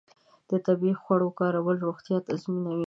[0.49, 2.79] د طبیعي خوړو کارول روغتیا تضمینوي.